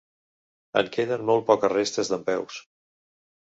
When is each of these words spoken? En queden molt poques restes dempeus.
En 0.81 0.89
queden 0.95 1.25
molt 1.31 1.47
poques 1.51 1.75
restes 1.77 2.13
dempeus. 2.17 2.61